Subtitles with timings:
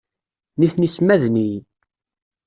[0.59, 1.59] Nitni ssmaden-iyi.